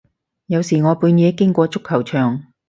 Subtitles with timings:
[0.47, 2.43] 有時我半夜經過足球場